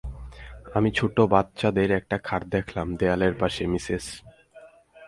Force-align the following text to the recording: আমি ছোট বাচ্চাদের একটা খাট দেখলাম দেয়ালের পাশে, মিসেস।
আমি 0.73 0.89
ছোট 0.91 1.15
বাচ্চাদের 1.33 1.89
একটা 1.91 2.17
খাট 2.17 2.41
দেখলাম 2.45 2.87
দেয়ালের 2.95 3.33
পাশে, 3.39 3.63
মিসেস। 3.67 4.05